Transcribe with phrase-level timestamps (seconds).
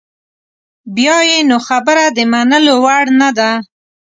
[0.95, 3.51] بیا یې نو خبره د منلو وړ نده.